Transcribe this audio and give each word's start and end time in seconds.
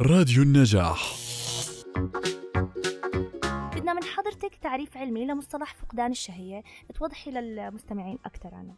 راديو 0.00 0.42
النجاح. 0.42 1.14
بدنا 3.76 3.92
من 3.94 4.02
حضرتك 4.02 4.54
تعريف 4.62 4.96
علمي 4.96 5.24
لمصطلح 5.24 5.74
فقدان 5.74 6.10
الشهية. 6.10 6.62
توضحي 6.94 7.30
للمستمعين 7.30 8.18
أكثر 8.24 8.54
عنه. 8.54 8.74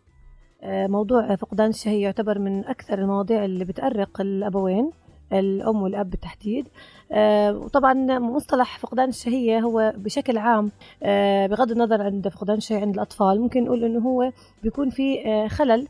آه، 0.62 0.86
موضوع 0.86 1.36
فقدان 1.36 1.68
الشهية 1.68 2.02
يعتبر 2.02 2.38
من 2.38 2.64
أكثر 2.64 2.98
المواضيع 2.98 3.44
اللي 3.44 3.64
بتأرق 3.64 4.20
الأبوين. 4.20 4.90
الأم 5.32 5.82
والأب 5.82 6.10
بالتحديد. 6.10 6.68
آه، 7.12 7.56
وطبعا 7.56 8.18
مصطلح 8.18 8.78
فقدان 8.78 9.08
الشهية 9.08 9.60
هو 9.60 9.92
بشكل 9.96 10.38
عام 10.38 10.70
آه، 11.02 11.46
بغض 11.46 11.70
النظر 11.70 12.02
عند 12.02 12.28
فقدان 12.28 12.56
الشهية 12.56 12.80
عند 12.80 12.94
الأطفال 12.94 13.40
ممكن 13.40 13.64
نقول 13.64 13.84
إنه 13.84 14.00
هو 14.00 14.32
بيكون 14.62 14.90
في 14.90 15.18
خلل 15.48 15.88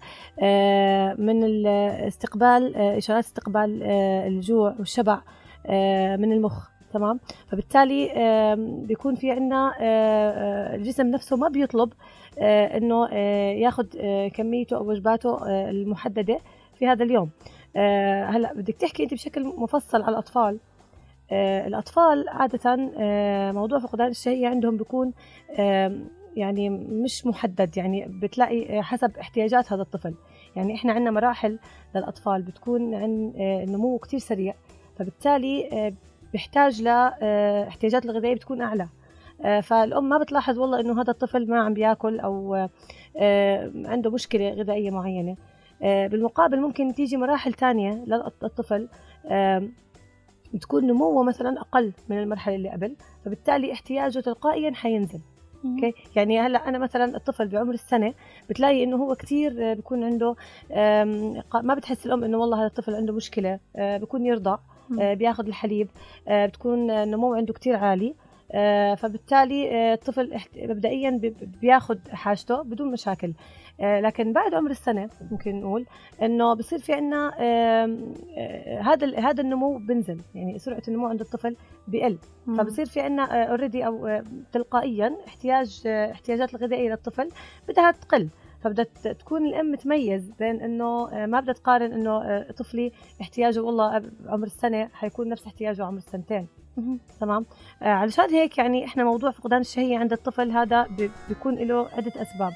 من 1.18 1.44
الاستقبال 1.44 2.76
إشارات 2.76 3.24
استقبال 3.24 3.82
الجوع 4.26 4.74
والشبع 4.78 5.20
من 6.16 6.32
المخ 6.32 6.68
تمام؟ 6.92 7.20
فبالتالي 7.48 8.10
بيكون 8.88 9.14
في 9.14 9.30
عندنا 9.30 9.72
الجسم 10.74 11.06
نفسه 11.06 11.36
ما 11.36 11.48
بيطلب 11.48 11.92
إنه 12.38 13.14
ياخذ 13.54 13.86
كميته 14.28 14.76
أو 14.76 14.90
وجباته 14.90 15.38
المحددة 15.70 16.38
في 16.78 16.86
هذا 16.86 17.04
اليوم. 17.04 17.30
هلا 18.28 18.52
بدك 18.54 18.74
تحكي 18.74 19.02
انت 19.02 19.14
بشكل 19.14 19.44
مفصل 19.44 20.02
على 20.02 20.10
الأطفال. 20.10 20.58
الأطفال 21.66 22.28
عادة 22.28 22.76
موضوع 23.52 23.78
فقدان 23.78 24.08
الشهية 24.08 24.48
عندهم 24.48 24.76
بيكون 24.76 25.12
يعني 26.36 26.70
مش 26.70 27.26
محدد 27.26 27.76
يعني 27.76 28.06
بتلاقي 28.08 28.82
حسب 28.82 29.16
احتياجات 29.16 29.72
هذا 29.72 29.82
الطفل. 29.82 30.14
يعني 30.56 30.74
إحنا 30.74 30.92
عندنا 30.92 31.10
مراحل 31.10 31.58
للأطفال 31.94 32.42
بتكون 32.42 32.94
عن 32.94 33.32
النمو 33.36 33.98
كتير 33.98 34.20
سريع. 34.20 34.54
فبالتالي 34.98 35.94
بيحتاج 36.32 36.82
لاحتياجات 36.82 38.04
الغذائية 38.04 38.34
بتكون 38.34 38.60
أعلى. 38.62 38.88
آه، 39.44 39.60
فالأم 39.60 40.08
ما 40.08 40.18
بتلاحظ 40.18 40.58
والله 40.58 40.80
إنه 40.80 41.02
هذا 41.02 41.10
الطفل 41.10 41.50
ما 41.50 41.60
عم 41.60 41.74
بياكل 41.74 42.20
أو 42.20 42.68
آه، 43.16 43.72
عنده 43.84 44.10
مشكلة 44.10 44.50
غذائية 44.50 44.90
معينة. 44.90 45.30
آه، 45.32 45.36
بالمقابل 45.80 46.60
ممكن 46.60 46.94
تيجي 46.94 47.16
مراحل 47.16 47.52
تانية 47.52 48.04
للطفل 48.42 48.88
بتكون 50.54 50.86
نموه 50.86 51.22
مثلا 51.22 51.60
أقل 51.60 51.92
من 52.08 52.18
المرحلة 52.18 52.54
اللي 52.54 52.70
قبل 52.70 52.96
فبالتالي 53.24 53.72
احتياجه 53.72 54.20
تلقائيا 54.20 54.74
حينزل. 54.74 55.20
أوكي؟ 55.64 55.94
يعني 56.16 56.40
هلأ 56.40 56.68
أنا 56.68 56.78
مثلا 56.78 57.16
الطفل 57.16 57.48
بعمر 57.48 57.74
السنة 57.74 58.14
بتلاقي 58.50 58.84
إنه 58.84 58.96
هو 58.96 59.14
كثير 59.14 59.74
بيكون 59.74 60.04
عنده 60.04 60.36
ما 61.62 61.74
بتحس 61.74 62.06
الأم 62.06 62.24
إنه 62.24 62.38
والله 62.38 62.58
هذا 62.60 62.66
الطفل 62.66 62.94
عنده 62.94 63.12
مشكلة 63.12 63.58
بيكون 63.76 64.26
يرضع 64.26 64.58
آه، 65.00 65.14
بياخذ 65.14 65.46
الحليب 65.46 65.88
آه، 66.28 66.46
بتكون 66.46 66.90
النمو 66.90 67.34
عنده 67.34 67.52
كتير 67.52 67.76
عالي. 67.76 68.08
آه، 68.08 68.14
فبالتالي 68.96 69.92
الطفل 69.92 70.38
مبدئيا 70.56 71.20
بياخذ 71.60 71.98
حاجته 72.10 72.62
بدون 72.62 72.92
مشاكل. 72.92 73.32
لكن 73.80 74.32
بعد 74.32 74.54
عمر 74.54 74.70
السنة 74.70 75.10
ممكن 75.30 75.60
نقول 75.60 75.86
إنه 76.22 76.54
بصير 76.54 76.78
في 76.78 76.92
عندنا 76.92 77.34
هذا 78.80 79.18
هذا 79.18 79.40
النمو 79.40 79.78
بنزل. 79.78 80.20
يعني 80.34 80.58
سرعة 80.58 80.82
النمو 80.88 81.06
عند 81.06 81.20
الطفل 81.20 81.56
بقل 81.88 82.18
فبصير 82.58 82.86
في 82.86 83.00
عندنا 83.00 83.44
اوريدي 83.44 83.86
أو 83.86 84.22
تلقائيا 84.52 85.16
احتياج 85.26 85.82
احتياجات 85.86 86.54
الغذائية 86.54 86.90
للطفل 86.90 87.28
بدها 87.68 87.90
تقل. 87.90 88.28
فبدها 88.60 88.84
تكون 89.12 89.46
الأم 89.46 89.74
تميز 89.74 90.30
بين 90.38 90.60
إنه 90.60 91.08
آه، 91.12 91.26
ما 91.26 91.40
بدها 91.40 91.54
تقارن 91.54 91.92
إنه 91.92 92.22
آه، 92.22 92.52
طفلي 92.52 92.92
احتياجه 93.20 93.60
والله 93.60 94.02
عمر 94.26 94.46
السنة 94.46 94.88
حيكون 94.92 95.28
نفس 95.28 95.46
احتياجه 95.46 95.84
عمر 95.84 95.98
السنتين. 95.98 96.48
تمام؟ 97.20 97.46
آه، 97.82 97.86
علشان 97.86 98.30
هيك 98.30 98.58
يعني 98.58 98.84
إحنا 98.84 99.04
موضوع 99.04 99.30
فقدان 99.30 99.60
الشهية 99.60 99.98
عند 99.98 100.12
الطفل 100.12 100.50
هذا 100.50 100.86
بيكون 101.28 101.54
له 101.54 101.88
عدة 101.88 102.12
أسباب. 102.22 102.52